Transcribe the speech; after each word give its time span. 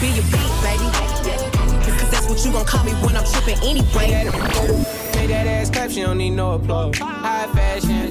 be 0.00 0.08
your 0.08 0.24
beat, 0.24 0.52
baby. 0.62 0.86
Cause 1.98 2.10
that's 2.10 2.28
what 2.28 2.44
you 2.44 2.52
gon' 2.52 2.66
call 2.66 2.84
me 2.84 2.92
when 3.04 3.16
I'm 3.16 3.24
tripping 3.24 3.58
anyway. 3.64 4.24
Make 5.14 5.28
that 5.28 5.46
ass 5.46 5.70
clap, 5.70 5.90
she 5.90 6.02
don't 6.02 6.18
need 6.18 6.30
no 6.30 6.52
applause. 6.52 6.98
High 6.98 7.46
fashion. 7.54 8.10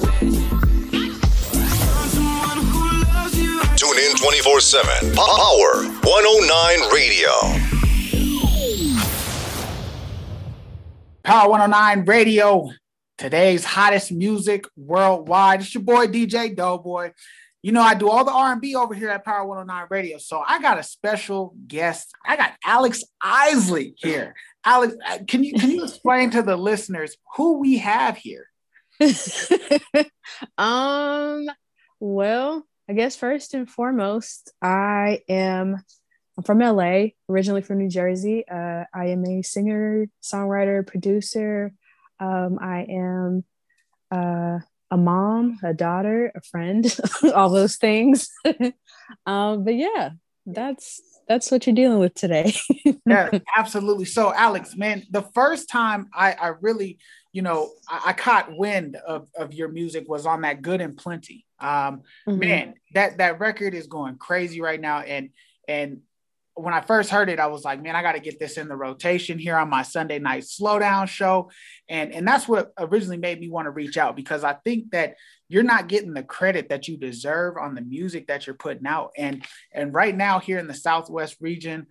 Tune 3.76 3.98
in 3.98 4.16
24 4.16 4.60
7. 4.60 5.14
Power 5.14 5.84
109 6.02 6.92
Radio. 6.92 7.30
Power 11.22 11.50
109 11.50 12.04
Radio, 12.04 12.70
today's 13.18 13.64
hottest 13.64 14.12
music 14.12 14.64
worldwide. 14.76 15.60
It's 15.60 15.74
your 15.74 15.82
boy 15.82 16.06
DJ 16.06 16.54
Doughboy. 16.54 17.10
You 17.66 17.72
know, 17.72 17.82
I 17.82 17.94
do 17.94 18.08
all 18.08 18.24
the 18.24 18.30
R&B 18.30 18.76
over 18.76 18.94
here 18.94 19.10
at 19.10 19.24
Power 19.24 19.44
109 19.44 19.88
Radio. 19.90 20.18
So 20.18 20.40
I 20.46 20.62
got 20.62 20.78
a 20.78 20.84
special 20.84 21.52
guest. 21.66 22.12
I 22.24 22.36
got 22.36 22.52
Alex 22.64 23.02
Isley 23.20 23.92
here. 23.96 24.36
Alex, 24.64 24.94
uh, 25.04 25.18
can 25.26 25.42
you 25.42 25.54
can 25.54 25.72
you 25.72 25.82
explain 25.82 26.30
to 26.30 26.42
the 26.42 26.54
listeners 26.56 27.16
who 27.34 27.58
we 27.58 27.78
have 27.78 28.18
here? 28.18 28.46
um, 30.56 31.46
well, 31.98 32.64
I 32.88 32.92
guess 32.92 33.16
first 33.16 33.52
and 33.52 33.68
foremost, 33.68 34.52
I 34.62 35.22
am 35.28 35.82
I'm 36.38 36.44
from 36.44 36.60
LA, 36.60 37.06
originally 37.28 37.62
from 37.62 37.78
New 37.78 37.90
Jersey. 37.90 38.44
Uh, 38.48 38.84
I 38.94 39.06
am 39.06 39.26
a 39.26 39.42
singer, 39.42 40.06
songwriter, 40.22 40.86
producer. 40.86 41.72
Um, 42.20 42.60
I 42.62 42.86
am 42.88 43.44
uh, 44.12 44.60
a 44.90 44.96
mom, 44.96 45.58
a 45.62 45.74
daughter, 45.74 46.32
a 46.34 46.40
friend, 46.42 46.86
all 47.34 47.50
those 47.50 47.76
things. 47.76 48.30
um, 49.26 49.64
but 49.64 49.74
yeah, 49.74 50.10
that's 50.46 51.00
that's 51.28 51.50
what 51.50 51.66
you're 51.66 51.74
dealing 51.74 51.98
with 51.98 52.14
today. 52.14 52.54
yeah, 53.06 53.30
absolutely. 53.56 54.04
So, 54.04 54.32
Alex, 54.32 54.76
man, 54.76 55.04
the 55.10 55.22
first 55.22 55.68
time 55.68 56.08
I, 56.14 56.32
I 56.32 56.48
really, 56.60 56.98
you 57.32 57.42
know, 57.42 57.72
I, 57.88 58.02
I, 58.06 58.12
caught 58.12 58.56
wind 58.56 58.96
of, 58.96 59.28
of 59.36 59.52
your 59.52 59.68
music 59.68 60.08
was 60.08 60.24
on 60.24 60.42
that 60.42 60.62
Good 60.62 60.80
and 60.80 60.96
Plenty. 60.96 61.44
Um, 61.58 62.02
mm-hmm. 62.28 62.38
Man, 62.38 62.74
that 62.94 63.18
that 63.18 63.40
record 63.40 63.74
is 63.74 63.88
going 63.88 64.18
crazy 64.18 64.60
right 64.60 64.80
now, 64.80 65.00
and 65.00 65.30
and 65.66 66.02
when 66.56 66.72
I 66.72 66.80
first 66.80 67.10
heard 67.10 67.28
it, 67.28 67.38
I 67.38 67.48
was 67.48 67.64
like, 67.64 67.82
man, 67.82 67.94
I 67.94 68.02
got 68.02 68.12
to 68.12 68.20
get 68.20 68.40
this 68.40 68.56
in 68.56 68.68
the 68.68 68.76
rotation 68.76 69.38
here 69.38 69.56
on 69.56 69.68
my 69.68 69.82
Sunday 69.82 70.18
night 70.18 70.44
slowdown 70.44 71.06
show. 71.06 71.50
And, 71.88 72.12
and 72.14 72.26
that's 72.26 72.48
what 72.48 72.72
originally 72.78 73.18
made 73.18 73.38
me 73.38 73.50
want 73.50 73.66
to 73.66 73.70
reach 73.70 73.98
out 73.98 74.16
because 74.16 74.42
I 74.42 74.54
think 74.64 74.90
that 74.92 75.16
you're 75.48 75.62
not 75.62 75.86
getting 75.86 76.14
the 76.14 76.22
credit 76.22 76.70
that 76.70 76.88
you 76.88 76.96
deserve 76.96 77.56
on 77.58 77.74
the 77.74 77.82
music 77.82 78.28
that 78.28 78.46
you're 78.46 78.56
putting 78.56 78.86
out. 78.86 79.10
And, 79.18 79.44
and 79.72 79.92
right 79.92 80.16
now 80.16 80.38
here 80.38 80.58
in 80.58 80.66
the 80.66 80.74
Southwest 80.74 81.36
region, 81.40 81.86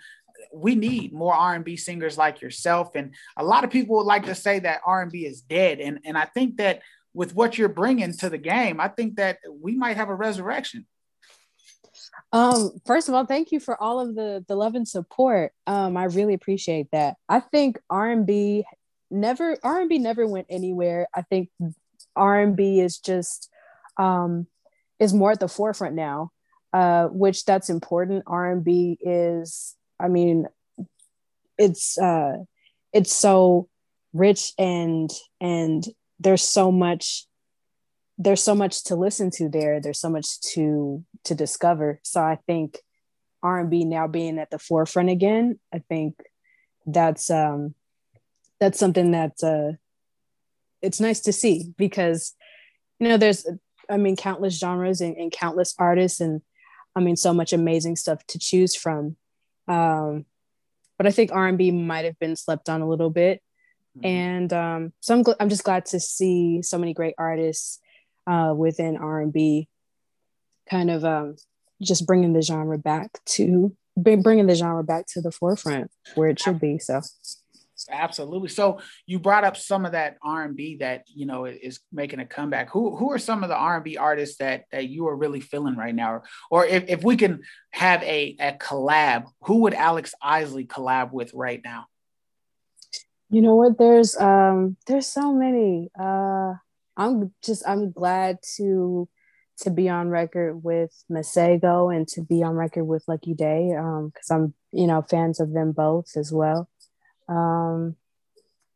we 0.52 0.73
need 0.73 1.13
more 1.13 1.33
R&B 1.33 1.77
singers 1.77 2.17
like 2.17 2.41
yourself. 2.41 2.95
And 2.95 3.13
a 3.38 3.44
lot 3.44 3.63
of 3.63 3.69
people 3.69 3.97
would 3.97 4.07
like 4.07 4.25
to 4.25 4.35
say 4.35 4.59
that 4.59 4.81
R&B 4.83 5.27
is 5.27 5.41
dead. 5.41 5.79
And, 5.79 6.00
and 6.03 6.17
I 6.17 6.25
think 6.25 6.57
that 6.57 6.81
with 7.13 7.35
what 7.35 7.57
you're 7.57 7.69
bringing 7.69 8.13
to 8.13 8.29
the 8.29 8.39
game, 8.39 8.81
I 8.81 8.88
think 8.88 9.17
that 9.17 9.38
we 9.61 9.75
might 9.75 9.97
have 9.97 10.09
a 10.09 10.16
resurrection. 10.16 10.88
Um, 12.36 12.72
first 12.86 13.08
of 13.08 13.16
all, 13.16 13.25
thank 13.25 13.53
you 13.53 13.61
for 13.61 13.81
all 13.81 14.02
of 14.02 14.14
the 14.14 14.44
the 14.45 14.58
love 14.58 14.75
and 14.75 14.86
support. 14.86 15.53
Um, 15.67 15.95
I 15.95 16.03
really 16.03 16.33
appreciate 16.33 16.88
that. 16.91 17.16
I 17.30 17.39
think 17.39 17.80
R 17.89 18.11
and 18.11 18.25
B 18.28 18.66
never 19.09 19.58
R 19.64 19.80
and 19.80 19.88
B 19.88 20.00
never 20.00 20.28
went 20.28 20.47
anywhere. 20.50 21.08
I 21.16 21.22
think 21.22 21.50
R 22.13 22.41
and 22.41 22.53
B 22.53 22.81
is 22.81 22.97
just 22.97 23.50
um, 23.97 24.47
is 25.00 25.13
more 25.13 25.31
at 25.31 25.39
the 25.39 25.47
forefront 25.47 25.95
now, 25.95 26.31
uh, 26.73 27.06
which 27.06 27.45
that's 27.45 27.69
important. 27.69 28.25
R 28.28 28.52
and 28.52 28.66
B 28.66 28.97
is, 29.00 29.73
I 29.97 30.09
mean, 30.09 30.47
it's 31.58 31.97
uh, 31.97 32.39
it's 32.91 33.16
so 33.16 33.69
rich 34.12 34.52
and 34.59 35.09
and 35.40 35.85
there's 36.19 36.44
so 36.44 36.69
much 36.69 37.28
there's 38.18 38.44
so 38.44 38.56
much 38.56 38.86
to 38.86 38.96
listen 38.96 39.30
to 39.31 39.50
there. 39.50 39.81
There's 39.81 40.00
so 40.00 40.09
much 40.09 40.40
to 40.53 41.03
to 41.26 41.36
discover. 41.36 42.00
So 42.03 42.22
i 42.22 42.38
think 42.48 42.80
r&b 43.46 43.86
now 43.86 44.08
being 44.08 44.40
at 44.40 44.50
the 44.50 44.58
forefront 44.58 45.09
again 45.09 45.59
i 45.72 45.78
think 45.78 46.16
that's 46.88 47.30
um 47.30 47.76
that's 48.59 48.80
something 48.80 49.12
that's 49.12 49.44
uh 49.44 49.74
it's 50.81 51.00
nice 51.00 51.20
to 51.22 51.31
see 51.31 51.72
because 51.78 52.34
you 53.00 53.08
know 53.08 53.18
there's 53.18 53.48
i 53.90 53.98
mean 53.98 54.16
countless 54.16 54.58
genres 54.58 55.00
and, 55.00 55.16
and 55.18 55.32
countless 55.32 55.76
artists 55.78 56.20
and 56.20 56.42
i 56.96 57.00
mean 57.00 57.16
so 57.16 57.34
much 57.34 57.53
amazing 57.53 57.96
stuff 57.96 58.26
to 58.28 58.40
choose 58.40 58.76
from. 58.76 59.16
Um 59.68 60.26
but 60.97 61.06
i 61.06 61.12
think 61.12 61.32
r&b 61.32 61.72
might 61.72 62.06
have 62.06 62.18
been 62.20 62.36
slept 62.36 62.68
on 62.68 62.82
a 62.82 62.90
little 62.90 63.09
bit. 63.12 63.42
Mm-hmm. 63.97 64.06
and 64.08 64.53
um 64.53 64.94
so 65.02 65.16
I'm, 65.16 65.24
gl- 65.24 65.36
I'm 65.40 65.50
just 65.50 65.64
glad 65.64 65.86
to 65.88 66.00
see 66.00 66.62
so 66.62 66.78
many 66.78 66.94
great 66.94 67.16
artists 67.18 67.80
uh, 68.28 68.53
within 68.56 68.97
R&B, 68.97 69.68
kind 70.69 70.90
of 70.90 71.06
um, 71.06 71.36
just 71.81 72.06
bringing 72.06 72.34
the 72.34 72.41
genre 72.41 72.78
back 72.78 73.24
to 73.25 73.75
bringing 73.97 74.47
the 74.47 74.56
genre 74.56 74.84
back 74.84 75.06
to 75.08 75.22
the 75.22 75.31
forefront 75.31 75.90
where 76.16 76.30
it 76.30 76.40
should 76.40 76.59
be. 76.59 76.80
So. 76.80 77.02
Absolutely. 77.90 78.50
So 78.50 78.80
you 79.06 79.19
brought 79.19 79.44
up 79.44 79.58
some 79.58 79.85
of 79.85 79.91
that 79.91 80.18
r&b 80.24 80.78
that 80.78 81.03
you 81.08 81.25
know 81.25 81.46
is 81.46 81.81
making 81.91 82.19
a 82.19 82.25
comeback. 82.25 82.69
Who 82.72 82.96
who 82.96 83.12
are 83.12 83.19
some 83.19 83.44
of 83.44 83.50
the 83.50 83.56
r&b 83.56 83.97
artists 83.97 84.38
that 84.38 84.64
that 84.72 84.88
you 84.88 85.08
are 85.08 85.16
really 85.16 85.41
feeling 85.41 85.75
right 85.75 85.94
now? 85.94 86.14
Or, 86.14 86.24
or 86.50 86.66
if, 86.66 86.85
if 86.88 87.03
we 87.03 87.16
can 87.16 87.41
have 87.72 88.02
a, 88.03 88.35
a 88.40 88.53
collab 88.53 89.25
who 89.41 89.59
would 89.62 89.74
alex 89.74 90.16
isley 90.22 90.66
collab 90.66 91.12
with 91.12 91.34
right 91.34 91.62
now? 91.64 91.85
You 93.30 93.41
know 93.41 93.56
what? 93.56 93.78
There's 93.78 94.16
um 94.18 94.78
there's 94.88 95.08
so 95.08 95.34
many. 95.34 95.90
Uh 96.00 96.53
I'm 96.97 97.33
just 97.44 97.67
I'm 97.67 97.91
glad 97.91 98.39
to 98.57 99.09
to 99.59 99.69
be 99.69 99.88
on 99.88 100.09
record 100.09 100.63
with 100.63 100.91
Masego 101.09 101.95
and 101.95 102.07
to 102.09 102.22
be 102.22 102.44
on 102.44 102.56
record 102.56 102.83
with 102.85 103.03
Lucky 103.07 103.33
Daye 103.33 103.69
because 103.69 104.29
um, 104.29 104.41
I'm 104.41 104.53
you 104.72 104.88
know 104.88 105.01
fans 105.01 105.39
of 105.39 105.53
them 105.53 105.72
both 105.72 106.11
as 106.16 106.31
well. 106.31 106.69
Um, 107.28 107.95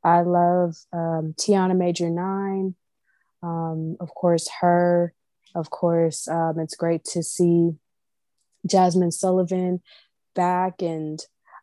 I 0.04 0.22
love 0.22 0.76
um, 0.94 1.36
Tiana 1.38 1.76
Major 1.76 2.10
Nine, 2.10 2.76
um, 3.44 3.98
of 4.00 4.10
course 4.16 4.48
her, 4.62 5.14
of 5.56 5.70
course 5.70 6.28
um, 6.28 6.60
it's 6.60 6.76
great 6.76 7.04
to 7.06 7.24
see 7.24 7.72
Jazmine 8.68 9.14
Sullivan 9.14 9.82
back 10.36 10.82
and 10.82 11.20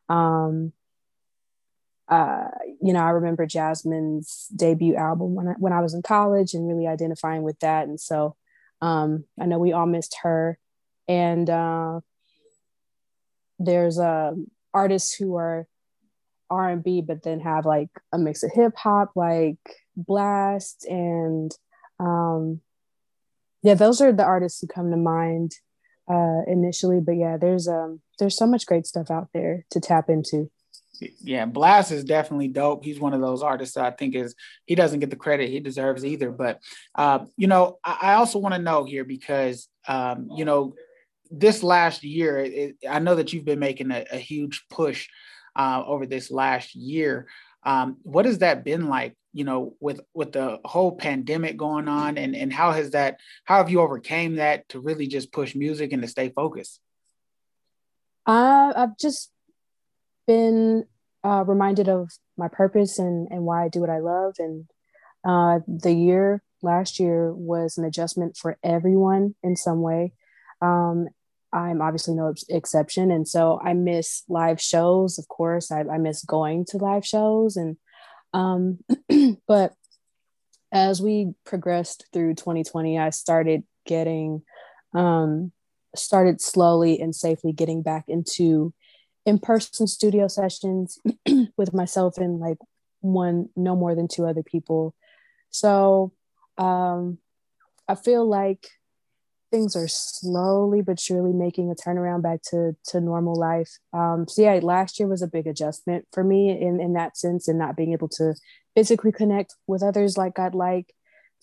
um, 0.09 0.73
uh, 2.09 2.49
you 2.81 2.93
know, 2.93 3.01
I 3.01 3.11
remember 3.11 3.47
Jazmine's 3.47 4.49
debut 4.55 4.95
album 4.95 5.35
when 5.35 5.49
I, 5.49 5.53
when 5.59 5.73
I 5.73 5.81
was 5.81 5.95
in 5.95 6.03
college 6.03 6.55
and 6.55 6.69
really 6.69 6.87
identifying 6.87 7.43
with 7.43 7.59
that. 7.61 7.89
And 7.89 8.01
so 8.01 8.37
um, 8.81 9.25
I 9.41 9.47
know 9.47 9.59
we 9.59 9.73
all 9.73 9.87
missed 9.87 10.17
her. 10.23 10.59
And 11.09 11.49
uh, 11.51 12.01
there's 13.59 13.99
uh, 13.99 14.33
artists 14.73 15.15
who 15.15 15.37
are 15.37 15.67
R&B, 16.49 17.01
but 17.01 17.23
then 17.23 17.41
have 17.41 17.67
like 17.67 17.91
a 18.13 18.19
mix 18.19 18.43
of 18.43 18.53
hip 18.53 18.77
hop, 18.77 19.13
like 19.17 19.59
Blxst. 19.99 20.89
and 20.89 21.53
um, 21.99 22.61
yeah, 23.63 23.75
those 23.75 24.01
are 24.01 24.13
the 24.13 24.25
artists 24.25 24.61
who 24.61 24.69
come 24.69 24.91
to 24.91 24.97
mind 24.97 25.53
uh, 26.09 26.43
initially. 26.47 27.01
But 27.01 27.17
yeah, 27.17 27.37
there's 27.37 27.67
um, 27.67 28.01
there's 28.19 28.37
so 28.37 28.47
much 28.47 28.67
great 28.67 28.87
stuff 28.87 29.11
out 29.11 29.29
there 29.35 29.65
to 29.71 29.81
tap 29.81 30.09
into 30.09 30.51
yeah, 31.01 31.47
Blxst 31.47 31.93
is 31.93 32.05
definitely 32.05 32.49
dope. 32.49 32.85
He's 32.85 33.01
one 33.01 33.13
of 33.13 33.21
those 33.21 33.43
artists 33.43 33.75
that 33.75 33.85
I 33.85 33.91
think 33.91 34.15
is 34.15 34.35
he 34.65 34.75
doesn't 34.75 35.01
get 35.01 35.11
the 35.11 35.17
credit 35.17 35.51
he 35.51 35.61
deserves 35.61 36.05
either. 36.05 36.31
But 36.31 36.61
uh, 36.95 37.27
you 37.37 37.47
know, 37.47 37.79
I, 37.85 37.99
I 38.03 38.15
also 38.15 38.39
want 38.39 38.55
to 38.55 38.61
know 38.61 38.85
here 38.85 39.05
because 39.05 39.69
um, 39.89 40.29
you 40.35 40.45
know, 40.45 40.75
this 41.31 41.63
last 41.63 42.05
year, 42.05 42.39
it, 42.39 42.77
I 42.89 42.99
know 42.99 43.17
that 43.17 43.33
you've 43.33 43.45
been 43.45 43.59
making 43.59 43.91
a, 43.91 44.05
a 44.13 44.19
huge 44.19 44.65
push 44.71 45.09
uh, 45.55 45.83
over 45.87 46.07
this 46.07 46.31
last 46.31 46.75
year. 46.75 47.29
Um, 47.65 47.97
what 48.03 48.27
has 48.27 48.39
that 48.39 48.65
been 48.65 48.89
like? 48.89 49.17
You 49.33 49.45
know, 49.45 49.75
with 49.81 50.01
with 50.15 50.33
the 50.33 50.61
whole 50.65 50.97
pandemic 50.97 51.57
going 51.57 51.89
on, 51.89 52.17
and 52.17 52.35
and 52.35 52.53
how 52.53 52.73
has 52.73 52.93
that? 52.93 53.19
How 53.45 53.59
have 53.59 53.71
you 53.71 53.81
overcame 53.81 54.37
that 54.37 54.69
to 54.71 54.81
really 54.81 55.07
just 55.07 55.33
push 55.33 55.55
music 55.55 55.93
and 55.93 56.03
to 56.03 56.09
stay 56.09 56.31
focused? 56.31 56.81
Uh, 58.27 58.73
I've 58.75 58.99
just 58.99 59.31
been 60.27 60.85
uh, 61.25 61.45
reminded 61.47 61.89
of 61.89 62.11
my 62.37 62.49
purpose 62.49 62.99
and, 62.99 63.29
and 63.31 63.43
why 63.43 63.65
I 63.65 63.69
do 63.69 63.81
what 63.81 63.91
I 63.91 63.99
love. 63.99 64.35
And 64.39 64.67
uh, 65.25 65.61
the 65.67 65.93
year 65.93 66.43
last 66.63 66.99
year 67.01 67.33
was 67.33 67.79
an 67.79 67.85
adjustment 67.85 68.37
for 68.37 68.59
everyone 68.63 69.35
in 69.43 69.57
some 69.57 69.81
way. 69.83 70.13
Um, 70.63 71.09
I'm 71.53 71.81
obviously 71.81 72.15
no 72.15 72.35
exception. 72.49 73.11
And 73.11 73.27
so 73.27 73.61
I 73.63 73.73
miss 73.73 74.25
live 74.29 74.61
shows, 74.61 75.19
of 75.19 75.29
course. 75.29 75.71
I, 75.71 75.81
I 75.81 75.99
miss 75.99 76.25
going 76.25 76.67
to 76.67 76.79
live 76.79 77.07
shows. 77.07 77.57
And, 77.57 77.77
um, 78.35 78.79
but 79.49 79.73
as 80.73 81.01
we 81.01 81.33
progressed 81.45 82.07
through 82.13 82.35
2020, 82.35 82.99
I 82.99 83.11
started 83.11 83.63
getting, 83.87 84.43
um, 84.95 85.53
started 85.95 86.41
slowly 86.41 87.01
and 87.01 87.15
safely 87.15 87.53
getting 87.53 87.83
back 87.83 88.05
into 88.09 88.75
in-person 89.27 89.87
studio 89.89 90.29
sessions 90.29 90.99
with 91.59 91.75
myself 91.75 92.17
and 92.17 92.39
like 92.39 92.59
one 93.01 93.49
no 93.57 93.77
more 93.77 93.95
than 93.95 94.09
two 94.09 94.25
other 94.25 94.43
people. 94.43 94.95
So 95.51 96.13
um 96.59 97.19
i 97.87 97.95
feel 97.95 98.27
like 98.27 98.67
things 99.51 99.77
are 99.77 99.89
slowly 99.89 100.81
but 100.81 100.99
surely 100.99 101.33
making 101.33 101.71
a 101.71 101.75
turnaround 101.75 102.23
back 102.23 102.41
to 102.43 102.75
to 102.87 103.01
normal 103.01 103.35
life. 103.35 103.71
Um 103.93 104.27
so 104.29 104.43
yeah 104.43 104.59
last 104.63 104.99
year 104.99 105.09
was 105.09 105.23
a 105.23 105.29
big 105.29 105.47
adjustment 105.47 106.07
for 106.13 106.25
me 106.25 106.51
in 106.51 106.81
in 106.81 106.95
that 106.95 107.17
sense 107.17 107.49
and 107.49 107.59
not 107.59 107.77
being 107.77 107.93
able 107.93 108.09
to 108.11 108.35
physically 108.75 109.13
connect 109.13 109.55
with 109.67 109.83
others 109.83 110.17
like 110.17 110.39
i'd 110.39 110.55
like 110.55 110.95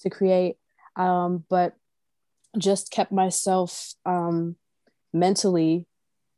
to 0.02 0.10
create. 0.10 0.56
Um 0.96 1.46
but 1.50 1.76
just 2.58 2.92
kept 2.92 3.12
myself 3.12 3.94
um 4.06 4.56
mentally 5.14 5.88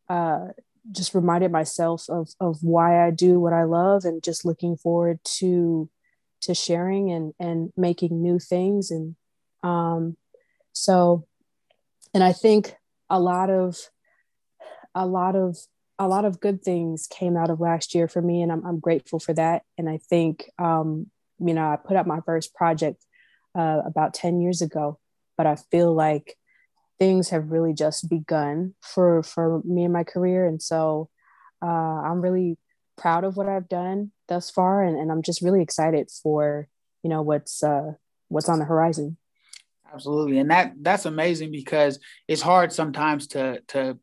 uh 0.10 0.48
just 0.92 1.14
reminded 1.14 1.52
myself 1.52 2.06
of 2.10 2.30
of 2.40 2.60
why 2.62 3.06
I 3.06 3.12
do 3.12 3.40
what 3.40 3.54
I 3.54 3.64
love 3.64 4.06
and 4.06 4.22
just 4.22 4.46
looking 4.46 4.78
forward 4.78 5.20
to 5.40 5.90
to 6.42 6.54
sharing 6.54 7.12
and 7.12 7.34
and 7.40 7.74
making 7.76 8.22
new 8.22 8.40
things. 8.40 8.92
And 8.92 9.16
um 9.64 10.18
so 10.74 11.26
and 12.14 12.24
I 12.24 12.34
think 12.34 12.76
a 13.10 13.20
lot 13.20 13.50
of 13.50 13.78
a 14.94 15.06
lot 15.06 15.36
of 15.36 15.58
a 15.98 16.08
lot 16.08 16.26
of 16.26 16.40
good 16.40 16.62
things 16.62 17.08
came 17.08 17.38
out 17.38 17.50
of 17.50 17.62
last 17.62 17.96
year 17.96 18.08
for 18.08 18.22
me 18.22 18.42
and 18.42 18.52
I'm, 18.52 18.66
I'm 18.66 18.80
grateful 18.80 19.20
for 19.20 19.34
that. 19.34 19.64
And 19.78 19.90
I 19.90 19.98
think 20.10 20.50
um 20.60 21.10
you 21.40 21.54
know 21.54 21.66
I 21.66 21.78
put 21.78 21.98
up 21.98 22.08
my 22.08 22.20
first 22.26 22.54
project 22.54 23.04
uh, 23.58 23.82
about 23.86 24.14
10 24.14 24.42
years 24.42 24.62
ago 24.62 25.00
but 25.38 25.46
I 25.48 25.56
feel 25.56 25.94
like 25.94 26.36
things 27.00 27.30
have 27.30 27.52
really 27.52 27.74
just 27.74 28.10
begun 28.10 28.74
for 28.82 29.24
for 29.24 29.62
me 29.64 29.84
and 29.84 29.94
my 29.94 30.04
career. 30.04 30.48
And 30.48 30.62
so 30.62 31.10
uh, 31.62 31.66
i'm 31.66 32.22
really 32.22 32.58
proud 32.98 33.24
of 33.24 33.36
what 33.36 33.48
i've 33.48 33.68
done 33.68 34.12
thus 34.28 34.50
far 34.50 34.84
and, 34.84 34.98
and 34.98 35.12
i'm 35.12 35.22
just 35.22 35.42
really 35.42 35.62
excited 35.62 36.10
for 36.24 36.68
you 37.04 37.10
know 37.10 37.22
what's 37.22 37.64
uh 37.64 37.92
what's 38.30 38.50
on 38.50 38.60
the 38.60 38.66
horizon. 38.66 39.18
Absolutely. 39.94 40.40
And 40.40 40.52
that 40.52 40.74
that's 40.82 41.06
amazing 41.06 41.52
because 41.52 42.00
it's 42.28 42.42
hard 42.42 42.74
sometimes 42.74 43.28
to 43.28 43.62
to 43.68 43.98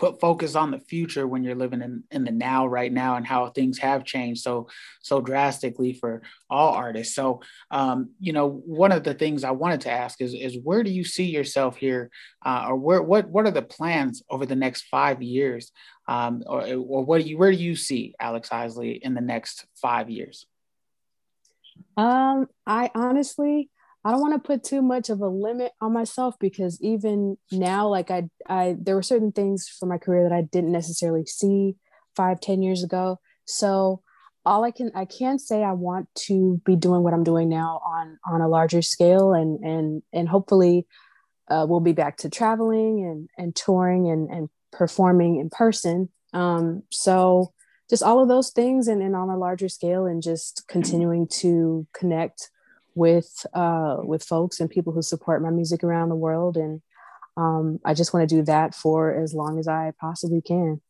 put 0.00 0.18
focus 0.18 0.56
on 0.56 0.70
the 0.70 0.78
future 0.78 1.28
when 1.28 1.44
you're 1.44 1.54
living 1.54 1.82
in, 1.82 2.02
in 2.10 2.24
the 2.24 2.30
now 2.32 2.66
right 2.66 2.90
now 2.90 3.16
and 3.16 3.26
how 3.26 3.50
things 3.50 3.76
have 3.76 4.02
changed 4.02 4.40
so 4.40 4.66
so 5.02 5.20
drastically 5.20 5.92
for 5.92 6.22
all 6.48 6.72
artists. 6.72 7.14
So 7.14 7.42
um, 7.70 8.12
you 8.18 8.32
know 8.32 8.48
one 8.64 8.92
of 8.92 9.04
the 9.04 9.12
things 9.12 9.44
i 9.44 9.50
wanted 9.50 9.82
to 9.82 9.90
ask 9.90 10.22
is 10.22 10.32
is 10.32 10.56
where 10.64 10.82
do 10.82 10.90
you 10.90 11.04
see 11.04 11.24
yourself 11.24 11.76
here 11.76 12.10
uh, 12.46 12.64
or 12.68 12.76
where 12.76 13.02
what 13.02 13.28
what 13.28 13.46
are 13.46 13.50
the 13.50 13.60
plans 13.60 14.22
over 14.30 14.46
the 14.46 14.56
next 14.56 14.86
five 14.90 15.22
years? 15.22 15.70
Um, 16.08 16.42
or, 16.46 16.62
or 16.62 17.04
what 17.04 17.22
do 17.22 17.28
you 17.28 17.36
where 17.36 17.52
do 17.52 17.58
you 17.58 17.76
see 17.76 18.14
alex 18.18 18.48
isley 18.50 18.92
in 18.92 19.12
the 19.14 19.20
next 19.20 19.66
five 19.74 20.08
years? 20.08 20.46
Um 21.98 22.46
i 22.66 22.90
honestly 22.94 23.68
I 24.04 24.10
don't 24.10 24.20
want 24.20 24.34
to 24.34 24.46
put 24.46 24.64
too 24.64 24.80
much 24.80 25.10
of 25.10 25.20
a 25.20 25.28
limit 25.28 25.72
on 25.80 25.92
myself 25.92 26.36
because 26.40 26.80
even 26.80 27.36
now, 27.52 27.86
like 27.86 28.10
I, 28.10 28.30
I, 28.46 28.76
there 28.80 28.94
were 28.94 29.02
certain 29.02 29.30
things 29.30 29.68
for 29.68 29.86
my 29.86 29.98
career 29.98 30.26
that 30.28 30.34
I 30.34 30.42
didn't 30.42 30.72
necessarily 30.72 31.26
see 31.26 31.76
five, 32.16 32.40
ten 32.40 32.62
years 32.62 32.82
ago. 32.82 33.20
So 33.44 34.02
all 34.46 34.64
I 34.64 34.70
can, 34.70 34.90
I 34.94 35.04
can 35.04 35.38
say 35.38 35.62
I 35.62 35.72
want 35.72 36.08
to 36.26 36.62
be 36.64 36.76
doing 36.76 37.02
what 37.02 37.12
I'm 37.12 37.24
doing 37.24 37.50
now 37.50 37.80
on, 37.84 38.18
on 38.26 38.40
a 38.40 38.48
larger 38.48 38.80
scale 38.80 39.34
and, 39.34 39.62
and, 39.62 40.02
and 40.14 40.28
hopefully 40.28 40.86
uh, 41.48 41.66
we'll 41.68 41.80
be 41.80 41.92
back 41.92 42.16
to 42.18 42.30
traveling 42.30 43.04
and, 43.04 43.28
and 43.36 43.54
touring 43.54 44.08
and, 44.08 44.30
and 44.30 44.48
performing 44.72 45.38
in 45.38 45.50
person. 45.50 46.08
Um, 46.32 46.84
so 46.90 47.52
just 47.90 48.02
all 48.02 48.22
of 48.22 48.28
those 48.28 48.50
things 48.50 48.88
and, 48.88 49.02
and 49.02 49.14
on 49.14 49.28
a 49.28 49.36
larger 49.36 49.68
scale 49.68 50.06
and 50.06 50.22
just 50.22 50.64
continuing 50.68 51.26
to 51.40 51.86
connect 51.92 52.50
with 53.00 53.46
uh, 53.54 53.96
with 54.02 54.22
folks 54.22 54.60
and 54.60 54.68
people 54.68 54.92
who 54.92 55.02
support 55.02 55.42
my 55.42 55.50
music 55.50 55.82
around 55.82 56.10
the 56.10 56.22
world, 56.26 56.58
and 56.58 56.82
um, 57.36 57.80
I 57.84 57.94
just 57.94 58.12
want 58.12 58.28
to 58.28 58.36
do 58.36 58.42
that 58.42 58.74
for 58.74 59.12
as 59.14 59.32
long 59.32 59.58
as 59.58 59.66
I 59.66 59.92
possibly 59.98 60.42
can. 60.42 60.82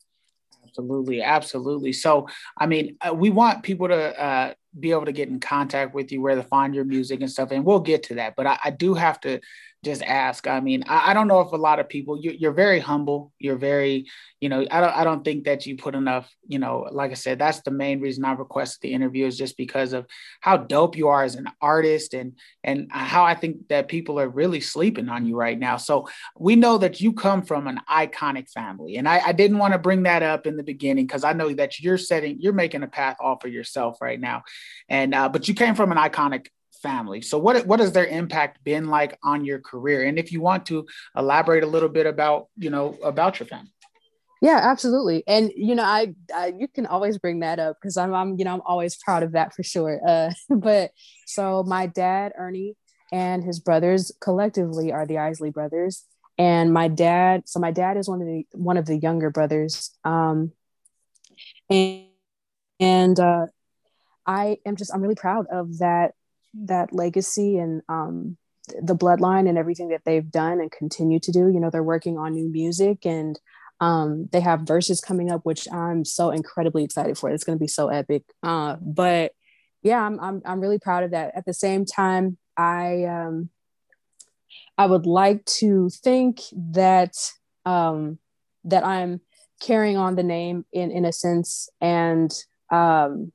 Absolutely, 0.66 1.22
absolutely. 1.22 1.92
So, 1.92 2.28
I 2.58 2.66
mean, 2.66 2.96
uh, 3.00 3.14
we 3.14 3.30
want 3.30 3.62
people 3.62 3.88
to 3.88 4.22
uh, 4.22 4.54
be 4.78 4.90
able 4.90 5.06
to 5.06 5.12
get 5.12 5.28
in 5.28 5.38
contact 5.38 5.94
with 5.94 6.10
you, 6.10 6.20
where 6.20 6.34
to 6.34 6.42
find 6.42 6.74
your 6.74 6.84
music 6.84 7.20
and 7.20 7.30
stuff, 7.30 7.52
and 7.52 7.64
we'll 7.64 7.80
get 7.92 8.02
to 8.04 8.14
that. 8.16 8.34
But 8.36 8.46
I, 8.46 8.58
I 8.64 8.70
do 8.70 8.94
have 8.94 9.20
to 9.20 9.40
just 9.82 10.03
ask. 10.03 10.47
I 10.47 10.61
mean, 10.61 10.85
I, 10.87 11.11
I, 11.11 11.15
don't 11.15 11.27
know 11.27 11.41
if 11.41 11.53
a 11.53 11.56
lot 11.56 11.81
of 11.81 11.88
people 11.88 12.21
you, 12.21 12.32
you're 12.38 12.53
very 12.53 12.81
humble. 12.81 13.32
You're 13.38 13.56
very, 13.56 14.06
you 14.38 14.50
know, 14.50 14.67
I 14.71 14.81
don't 14.81 14.94
I 14.94 15.05
don't 15.05 15.25
think 15.25 15.44
that 15.44 15.65
you 15.65 15.77
put 15.77 15.94
enough. 15.94 16.31
You 16.47 16.59
know, 16.59 16.87
like 16.91 17.12
I 17.12 17.15
said, 17.15 17.38
that's 17.38 17.62
the 17.62 17.71
main 17.71 18.00
reason 18.00 18.25
I 18.25 18.32
requested 18.32 18.82
the 18.82 18.93
interview 18.93 19.27
is 19.27 19.38
just 19.38 19.56
because 19.56 19.94
of 19.94 20.06
how 20.41 20.59
dope 20.59 20.97
you 20.97 21.09
are 21.09 21.23
as 21.23 21.35
an 21.35 21.49
artist 21.62 22.12
and 22.12 22.35
and 22.62 22.88
how 22.91 23.25
I 23.25 23.35
think 23.35 23.69
that 23.69 23.88
people 23.88 24.21
are 24.21 24.29
really 24.29 24.61
sleeping 24.61 25.09
on 25.09 25.25
you 25.25 25.35
right 25.35 25.59
now. 25.59 25.79
So 25.79 26.09
we 26.38 26.56
know 26.56 26.77
that 26.77 27.00
you 27.00 27.15
come 27.15 27.43
from 27.43 27.67
an 27.67 27.81
iconic 27.88 28.50
family, 28.50 28.97
and 28.97 29.09
I, 29.09 29.29
I 29.29 29.32
didn't 29.32 29.59
want 29.59 29.73
to 29.73 29.79
bring 29.79 30.03
that 30.03 30.23
up 30.23 30.47
in 30.47 30.59
the 30.59 30.62
beginning 30.62 31.06
because 31.06 31.25
I 31.25 31.32
know 31.32 31.55
that 31.55 31.81
you're 31.81 31.99
setting 31.99 32.37
you're 32.38 32.53
making 32.53 32.82
a 32.82 32.88
path 32.88 33.17
off 33.19 33.41
for 33.41 33.49
yourself 33.49 34.03
right 34.03 34.21
now, 34.21 34.43
and 34.91 35.15
uh, 35.15 35.31
but 35.31 35.49
you 35.49 35.55
came 35.55 35.75
from 35.75 35.91
an 35.91 35.99
iconic 35.99 36.49
family. 36.82 37.21
So 37.23 37.38
what 37.38 37.67
what 37.67 37.81
has 37.81 37.93
their 37.93 38.06
impact 38.06 38.62
been 38.65 38.88
like 38.88 39.19
on 39.23 39.44
your 39.44 39.61
career? 39.61 40.05
And 40.05 40.19
if 40.19 40.32
you 40.32 40.41
want 40.41 40.67
to 40.67 40.87
elaborate 41.17 41.62
a 41.62 41.67
little 41.67 41.88
bit 41.88 42.06
about, 42.06 42.49
you 42.56 42.71
know, 42.71 42.97
about 43.03 43.41
your 43.41 43.47
family. 43.47 43.73
Yeah, 44.43 44.59
absolutely. 44.62 45.23
And 45.27 45.53
you 45.55 45.75
know, 45.75 45.85
I, 45.85 46.15
I 46.35 46.53
you 46.59 46.67
can 46.69 46.87
always 46.87 47.19
bring 47.19 47.41
that 47.41 47.59
up 47.59 47.77
because 47.81 47.97
I'm, 47.97 48.15
I'm 48.15 48.38
you 48.38 48.44
know 48.44 48.55
I'm 48.55 48.62
always 48.65 48.97
proud 48.97 49.23
of 49.23 49.32
that 49.32 49.55
for 49.55 49.62
sure. 49.62 50.00
Uh, 50.06 50.31
but 50.49 50.93
so 51.27 51.62
my 51.62 51.87
dad 51.87 52.32
Ernie 52.38 52.77
and 53.12 53.44
his 53.44 53.61
brothers 53.61 54.12
collectively 54.21 54.93
are 54.93 55.06
the 55.06 55.19
Isley 55.19 55.50
brothers, 55.50 56.05
and 56.38 56.73
my 56.73 56.88
dad. 56.88 57.43
So 57.47 57.61
my 57.61 57.71
dad 57.71 57.99
is 57.99 58.09
one 58.09 58.23
of 58.23 58.27
the 58.27 58.44
one 58.53 58.79
of 58.79 58.87
the 58.87 58.97
younger 58.97 59.31
brothers. 59.31 59.91
Um, 60.05 60.53
and 61.69 62.06
and 62.79 63.21
uh, 63.21 63.47
I 64.27 64.56
am 64.65 64.77
just 64.77 64.93
I'm 64.94 65.03
really 65.03 65.15
proud 65.15 65.47
of 65.53 65.79
that 65.79 66.15
that 66.55 66.93
legacy 66.93 67.58
and 67.58 67.82
um, 67.88 68.37
the 68.82 68.97
bloodline 68.97 69.49
and 69.49 69.58
everything 69.58 69.88
that 69.88 70.02
they've 70.05 70.31
done 70.31 70.61
and 70.61 70.70
continue 70.70 71.19
to 71.20 71.32
do. 71.32 71.49
You 71.49 71.61
know, 71.61 71.70
they're 71.70 71.82
working 71.82 72.19
on 72.19 72.35
new 72.35 72.49
music 72.49 73.06
and 73.06 73.39
um, 73.81 74.29
they 74.32 74.41
have 74.41 74.60
verses 74.60 75.01
coming 75.01 75.31
up, 75.31 75.41
which 75.44 75.67
I'm 75.72 76.05
so 76.05 76.31
incredibly 76.31 76.84
excited 76.84 77.17
for. 77.17 77.31
It's 77.31 77.44
going 77.44 77.58
to 77.58 77.63
be 77.63 77.69
so 77.69 77.89
epic. 77.89 78.24
Uh, 78.43 78.77
but 78.81 79.32
yeah, 79.82 80.03
I'm, 80.03 80.20
I'm 80.20 80.43
I'm 80.44 80.60
really 80.60 80.79
proud 80.79 81.05
of 81.05 81.13
that. 81.13 81.32
At 81.34 81.46
the 81.46 81.55
same 81.55 81.86
time, 81.86 82.36
I 82.56 83.05
um, 83.05 83.48
I 84.77 84.86
would 84.86 85.06
like 85.06 85.44
to 85.60 85.89
think 85.89 86.43
that 86.53 87.15
um, 87.65 88.19
that 88.65 88.84
I'm 88.84 89.22
carrying 89.63 89.96
on 89.96 90.17
the 90.17 90.22
name 90.22 90.67
in 90.72 90.91
in 90.91 91.06
a 91.06 91.13
sense 91.13 91.70
and 91.81 92.31
um, 92.70 93.32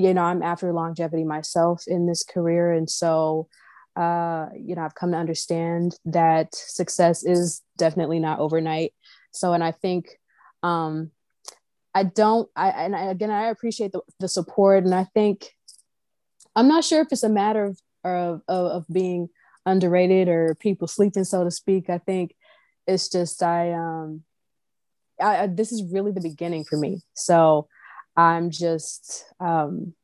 you 0.00 0.14
know, 0.14 0.22
I'm 0.22 0.42
after 0.42 0.72
longevity 0.72 1.24
myself 1.24 1.84
in 1.86 2.06
this 2.06 2.24
career. 2.24 2.72
And 2.72 2.88
so, 2.88 3.48
uh, 3.96 4.46
you 4.56 4.74
know, 4.74 4.82
I've 4.82 4.94
come 4.94 5.12
to 5.12 5.18
understand 5.18 5.96
that 6.06 6.54
success 6.54 7.24
is 7.24 7.62
definitely 7.76 8.18
not 8.18 8.38
overnight. 8.38 8.92
So, 9.32 9.52
and 9.52 9.62
I 9.62 9.72
think, 9.72 10.18
um, 10.62 11.10
I 11.94 12.04
don't, 12.04 12.48
I, 12.54 12.70
and 12.70 12.96
I, 12.96 13.04
again, 13.04 13.30
I 13.30 13.48
appreciate 13.48 13.92
the, 13.92 14.00
the 14.20 14.28
support. 14.28 14.84
And 14.84 14.94
I 14.94 15.04
think, 15.12 15.50
I'm 16.56 16.68
not 16.68 16.84
sure 16.84 17.02
if 17.02 17.08
it's 17.10 17.22
a 17.22 17.28
matter 17.28 17.64
of, 17.64 17.80
of, 18.04 18.42
of 18.48 18.84
being 18.92 19.28
underrated 19.66 20.28
or 20.28 20.54
people 20.54 20.88
sleeping, 20.88 21.24
so 21.24 21.44
to 21.44 21.50
speak. 21.50 21.90
I 21.90 21.98
think 21.98 22.34
it's 22.86 23.08
just, 23.08 23.42
I, 23.42 23.72
um, 23.72 24.22
I, 25.20 25.46
this 25.46 25.72
is 25.72 25.92
really 25.92 26.12
the 26.12 26.20
beginning 26.20 26.64
for 26.64 26.78
me. 26.78 27.02
So, 27.14 27.68
I'm 28.20 28.50
just 28.50 29.24
um, 29.40 29.94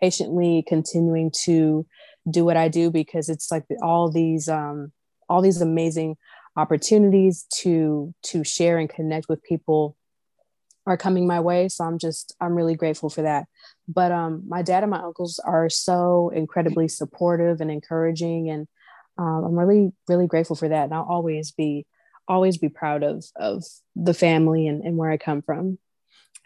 patiently 0.00 0.62
continuing 0.68 1.32
to 1.44 1.86
do 2.30 2.44
what 2.44 2.58
I 2.58 2.68
do 2.68 2.90
because 2.90 3.30
it's 3.30 3.50
like 3.50 3.64
all 3.82 4.10
these 4.10 4.48
um, 4.48 4.92
all 5.28 5.40
these 5.40 5.62
amazing 5.62 6.16
opportunities 6.56 7.46
to 7.62 8.14
to 8.24 8.44
share 8.44 8.78
and 8.78 8.90
connect 8.90 9.28
with 9.28 9.42
people 9.42 9.96
are 10.86 10.98
coming 10.98 11.26
my 11.26 11.40
way. 11.40 11.68
So 11.68 11.84
i'm 11.84 11.98
just 11.98 12.34
i'm 12.42 12.54
really 12.54 12.74
grateful 12.74 13.08
for 13.08 13.22
that. 13.22 13.46
But 13.88 14.12
um 14.12 14.42
my 14.46 14.60
dad 14.60 14.82
and 14.84 14.90
my 14.90 15.00
uncles 15.00 15.40
are 15.44 15.70
so 15.70 16.30
incredibly 16.34 16.88
supportive 16.88 17.60
and 17.62 17.70
encouraging 17.70 18.50
and 18.50 18.68
um, 19.16 19.44
i'm 19.46 19.58
really 19.58 19.92
really 20.08 20.26
grateful 20.26 20.56
for 20.56 20.68
that. 20.68 20.84
And 20.84 20.94
i'll 20.94 21.08
always 21.08 21.52
be 21.52 21.86
always 22.28 22.58
be 22.58 22.68
proud 22.68 23.02
of 23.02 23.24
of 23.36 23.64
the 23.96 24.14
family 24.14 24.66
and, 24.68 24.82
and 24.82 24.96
where 24.98 25.10
i 25.10 25.16
come 25.16 25.40
from 25.40 25.78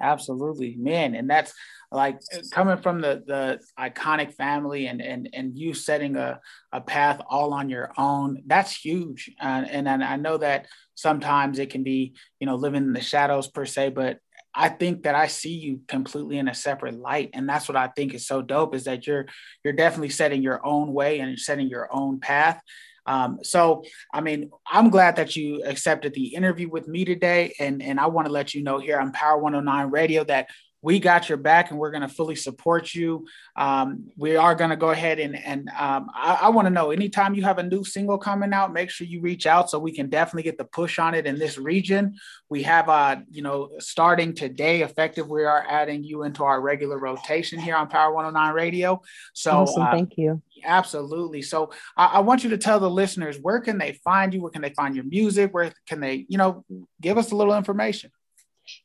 Absolutely, 0.00 0.76
man, 0.76 1.14
and 1.16 1.28
that's 1.28 1.52
like 1.90 2.20
coming 2.52 2.76
from 2.76 3.00
the 3.00 3.22
the 3.26 3.60
iconic 3.78 4.32
family 4.34 4.86
and 4.86 5.00
and 5.02 5.28
and 5.32 5.58
you 5.58 5.74
setting 5.74 6.16
a 6.16 6.40
a 6.72 6.80
path 6.80 7.20
all 7.28 7.52
on 7.52 7.68
your 7.68 7.90
own. 7.98 8.42
That's 8.46 8.72
huge, 8.74 9.30
and 9.40 9.68
and 9.68 9.88
I 10.04 10.16
know 10.16 10.36
that 10.38 10.66
sometimes 10.94 11.58
it 11.58 11.70
can 11.70 11.82
be 11.82 12.14
you 12.38 12.46
know 12.46 12.54
living 12.54 12.84
in 12.84 12.92
the 12.92 13.00
shadows 13.00 13.48
per 13.48 13.64
se, 13.66 13.90
but 13.90 14.18
I 14.54 14.68
think 14.68 15.02
that 15.02 15.16
I 15.16 15.26
see 15.26 15.54
you 15.54 15.80
completely 15.88 16.38
in 16.38 16.48
a 16.48 16.54
separate 16.54 16.98
light. 16.98 17.30
And 17.32 17.48
that's 17.48 17.68
what 17.68 17.76
I 17.76 17.88
think 17.88 18.14
is 18.14 18.26
so 18.26 18.40
dope 18.40 18.74
is 18.76 18.84
that 18.84 19.06
you're 19.06 19.26
you're 19.64 19.72
definitely 19.74 20.10
setting 20.10 20.42
your 20.42 20.64
own 20.64 20.92
way 20.92 21.18
and 21.18 21.38
setting 21.38 21.68
your 21.68 21.88
own 21.92 22.20
path. 22.20 22.60
Um, 23.08 23.38
so, 23.42 23.84
I 24.12 24.20
mean, 24.20 24.50
I'm 24.70 24.90
glad 24.90 25.16
that 25.16 25.34
you 25.34 25.64
accepted 25.64 26.12
the 26.12 26.34
interview 26.34 26.68
with 26.68 26.86
me 26.86 27.06
today. 27.06 27.54
And, 27.58 27.82
and 27.82 27.98
I 27.98 28.06
want 28.06 28.26
to 28.26 28.32
let 28.32 28.54
you 28.54 28.62
know 28.62 28.78
here 28.78 29.00
on 29.00 29.12
Power 29.12 29.38
109 29.38 29.90
Radio 29.90 30.24
that 30.24 30.48
we 30.80 31.00
got 31.00 31.28
your 31.28 31.38
back 31.38 31.70
and 31.70 31.78
we're 31.78 31.90
going 31.90 32.02
to 32.02 32.08
fully 32.08 32.36
support 32.36 32.94
you. 32.94 33.26
Um, 33.56 34.10
we 34.16 34.36
are 34.36 34.54
going 34.54 34.70
to 34.70 34.76
go 34.76 34.90
ahead 34.90 35.18
and, 35.18 35.36
and 35.36 35.68
um, 35.78 36.08
I, 36.14 36.38
I 36.42 36.48
want 36.50 36.66
to 36.66 36.70
know 36.70 36.90
anytime 36.90 37.34
you 37.34 37.42
have 37.42 37.58
a 37.58 37.62
new 37.62 37.84
single 37.84 38.18
coming 38.18 38.52
out, 38.52 38.72
make 38.72 38.90
sure 38.90 39.06
you 39.06 39.20
reach 39.20 39.46
out 39.46 39.70
so 39.70 39.78
we 39.78 39.92
can 39.92 40.08
definitely 40.08 40.44
get 40.44 40.56
the 40.56 40.64
push 40.64 40.98
on 40.98 41.14
it 41.14 41.26
in 41.26 41.38
this 41.38 41.58
region. 41.58 42.14
We 42.48 42.62
have, 42.62 42.88
uh, 42.88 43.16
you 43.30 43.42
know, 43.42 43.70
starting 43.78 44.34
today, 44.34 44.82
effective, 44.82 45.28
we 45.28 45.44
are 45.44 45.64
adding 45.68 46.04
you 46.04 46.22
into 46.22 46.44
our 46.44 46.60
regular 46.60 46.98
rotation 46.98 47.58
here 47.58 47.74
on 47.74 47.88
Power 47.88 48.14
109 48.14 48.54
Radio. 48.54 49.02
So 49.32 49.50
awesome. 49.50 49.82
Uh, 49.82 49.90
thank 49.90 50.16
you. 50.16 50.42
Absolutely. 50.64 51.42
So 51.42 51.72
I, 51.96 52.06
I 52.06 52.18
want 52.20 52.44
you 52.44 52.50
to 52.50 52.58
tell 52.58 52.78
the 52.78 52.90
listeners 52.90 53.38
where 53.40 53.60
can 53.60 53.78
they 53.78 53.92
find 54.04 54.32
you? 54.32 54.42
Where 54.42 54.50
can 54.50 54.62
they 54.62 54.74
find 54.74 54.94
your 54.94 55.04
music? 55.04 55.52
Where 55.52 55.72
can 55.88 55.98
they, 55.98 56.24
you 56.28 56.38
know, 56.38 56.64
give 57.00 57.18
us 57.18 57.32
a 57.32 57.36
little 57.36 57.56
information? 57.56 58.12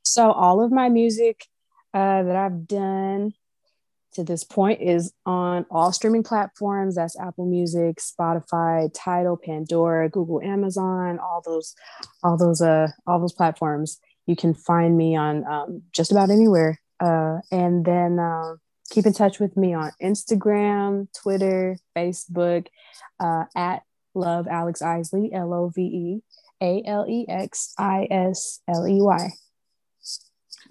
So 0.01 0.31
all 0.31 0.63
of 0.63 0.71
my 0.71 0.89
music 0.89 1.45
uh, 1.93 2.23
that 2.23 2.35
I've 2.35 2.67
done 2.67 3.33
to 4.13 4.23
this 4.23 4.43
point 4.43 4.81
is 4.81 5.13
on 5.25 5.65
all 5.71 5.91
streaming 5.91 6.23
platforms. 6.23 6.95
That's 6.95 7.19
Apple 7.19 7.45
Music, 7.45 7.97
Spotify, 7.97 8.89
Tidal, 8.93 9.37
Pandora, 9.37 10.09
Google, 10.09 10.41
Amazon, 10.41 11.19
all 11.19 11.41
those, 11.45 11.75
all 12.23 12.37
those, 12.37 12.61
uh, 12.61 12.89
all 13.07 13.19
those 13.19 13.33
platforms. 13.33 13.99
You 14.25 14.35
can 14.35 14.53
find 14.53 14.95
me 14.97 15.15
on 15.15 15.45
um, 15.45 15.81
just 15.91 16.11
about 16.11 16.29
anywhere. 16.29 16.79
Uh, 16.99 17.39
and 17.51 17.83
then 17.83 18.19
uh, 18.19 18.55
keep 18.89 19.05
in 19.05 19.13
touch 19.13 19.39
with 19.39 19.57
me 19.57 19.73
on 19.73 19.91
Instagram, 20.01 21.07
Twitter, 21.21 21.77
Facebook, 21.95 22.67
uh, 23.19 23.45
at 23.55 23.83
Love 24.15 24.47
Alex 24.47 24.81
Isley, 24.81 25.31
L 25.33 25.53
O 25.53 25.71
V 25.73 25.81
E 25.81 26.21
A 26.61 26.83
L 26.85 27.05
E 27.09 27.25
X 27.27 27.73
I 27.77 28.07
S 28.09 28.61
L 28.67 28.87
E 28.87 29.01
Y. 29.01 29.29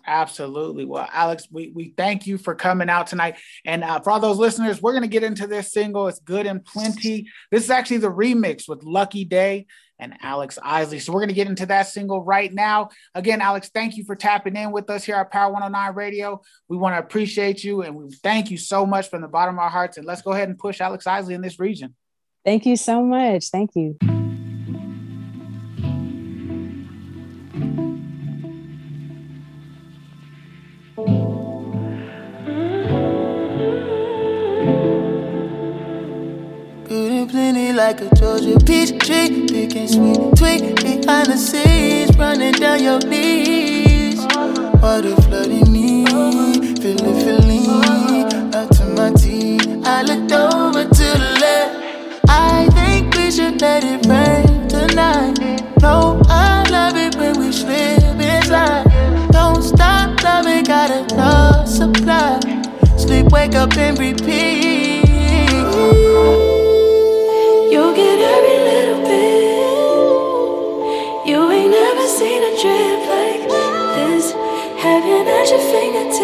Absolutely. 0.06 0.84
Well, 0.84 1.08
Alex, 1.12 1.48
we, 1.50 1.70
we 1.74 1.94
thank 1.96 2.26
you 2.26 2.38
for 2.38 2.54
coming 2.54 2.88
out 2.88 3.06
tonight. 3.06 3.36
And 3.64 3.84
uh, 3.84 4.00
for 4.00 4.10
all 4.10 4.20
those 4.20 4.38
listeners, 4.38 4.82
we're 4.82 4.92
going 4.92 5.02
to 5.02 5.08
get 5.08 5.22
into 5.22 5.46
this 5.46 5.72
single. 5.72 6.08
It's 6.08 6.18
good 6.20 6.46
and 6.46 6.64
plenty. 6.64 7.28
This 7.50 7.64
is 7.64 7.70
actually 7.70 7.98
the 7.98 8.10
remix 8.10 8.68
with 8.68 8.82
Lucky 8.82 9.24
Daye 9.24 9.66
and 9.98 10.14
Alex 10.20 10.58
Isley. 10.62 10.98
So 10.98 11.12
we're 11.12 11.20
going 11.20 11.28
to 11.28 11.34
get 11.34 11.46
into 11.46 11.66
that 11.66 11.86
single 11.86 12.22
right 12.22 12.52
now. 12.52 12.90
Again, 13.14 13.40
Alex, 13.40 13.70
thank 13.72 13.96
you 13.96 14.04
for 14.04 14.16
tapping 14.16 14.56
in 14.56 14.72
with 14.72 14.90
us 14.90 15.04
here 15.04 15.14
at 15.14 15.30
Power 15.30 15.52
109 15.52 15.94
Radio. 15.94 16.40
We 16.68 16.76
want 16.76 16.94
to 16.94 16.98
appreciate 16.98 17.62
you 17.62 17.82
and 17.82 17.94
we 17.94 18.10
thank 18.22 18.50
you 18.50 18.58
so 18.58 18.84
much 18.84 19.08
from 19.08 19.22
the 19.22 19.28
bottom 19.28 19.54
of 19.54 19.60
our 19.60 19.70
hearts. 19.70 19.96
And 19.96 20.06
let's 20.06 20.22
go 20.22 20.32
ahead 20.32 20.48
and 20.48 20.58
push 20.58 20.80
Alex 20.80 21.06
Isley 21.06 21.34
in 21.34 21.40
this 21.40 21.60
region. 21.60 21.94
Thank 22.44 22.66
you 22.66 22.76
so 22.76 23.02
much. 23.04 23.50
Thank 23.50 23.70
you. 23.76 23.96
Like 37.74 38.00
a 38.00 38.14
Georgia 38.14 38.58
peach 38.64 38.98
tree. 38.98 39.46
Picking 39.46 39.88
sweet 39.88 40.36
tweet 40.36 40.76
behind 40.76 41.26
the 41.26 41.36
scenes, 41.36 42.16
running 42.16 42.52
down 42.52 42.82
your 42.82 42.98
knees. 43.00 44.20
Water 44.82 45.16
flooding 45.22 45.72
me, 45.72 46.04
feeling, 46.76 47.18
feeling 47.24 48.54
up 48.54 48.68
to 48.76 48.84
my 48.96 49.10
teeth. 49.12 49.66
I 49.84 50.02
looked 50.02 50.32
over 50.32 50.84
to 50.84 51.06
the 51.22 51.38
left. 51.40 52.20
I 52.28 52.68
think 52.74 53.14
we 53.16 53.30
should 53.30 53.60
let 53.60 53.84
it 53.84 54.06
rain 54.06 54.68
tonight. 54.68 55.38
No, 55.80 56.20
I 56.26 56.64
love 56.70 56.96
it 56.96 57.16
when 57.16 57.38
we 57.38 57.52
slip 57.52 58.02
inside. 58.20 58.86
Don't 59.30 59.62
stop 59.62 60.22
loving, 60.22 60.64
got 60.64 60.90
enough 60.90 61.68
supply. 61.68 62.40
Sleep, 62.96 63.26
wake 63.32 63.54
up, 63.54 63.76
and 63.76 63.98
repeat. 63.98 64.61
Your 75.52 75.60
fingertips. 75.60 76.21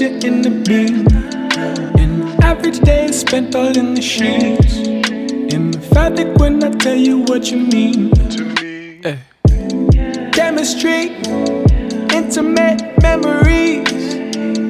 When 0.00 0.02
I 0.02 0.18
taste 0.18 0.24
you 0.24 0.30
in 0.30 0.42
the 0.42 0.50
beam. 0.50 1.06
An 1.98 2.42
average 2.42 2.80
day 2.80 3.06
is 3.06 3.20
spent 3.20 3.54
all 3.54 3.76
in 3.76 3.94
the 3.94 4.02
sheets. 4.02 4.78
Emphatic 5.52 6.36
when 6.38 6.62
I 6.62 6.70
tell 6.70 6.96
you 6.96 7.18
what 7.18 7.50
you 7.50 7.58
mean 7.58 8.10
to 8.30 8.44
me. 8.44 9.00
Eh. 9.04 9.16
Chemistry, 10.32 11.16
intimate 12.12 13.00
memories. 13.02 14.14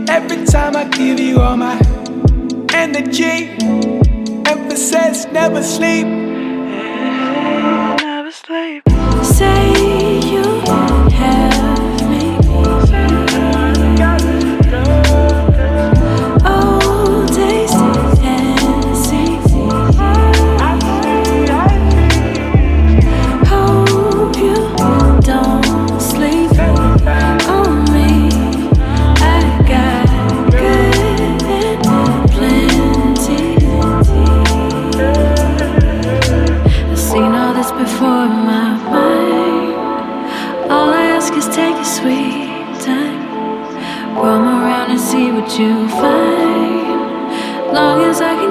Every 0.08 0.44
time 0.46 0.76
I 0.76 0.84
give 0.90 1.20
you 1.20 1.40
all 1.40 1.56
my 1.56 1.78
energy, 2.72 3.50
emphasis 4.46 5.26
never 5.32 5.62
sleep. 5.62 6.06
Never 8.00 8.30
sleep. 8.30 8.93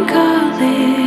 As 0.10 1.03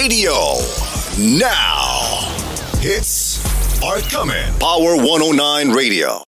radio 0.00 0.54
now. 1.18 2.00
Hits 2.80 3.38
are 3.82 4.00
coming. 4.00 4.58
Power 4.58 4.96
109 4.96 5.72
Radio. 5.72 6.29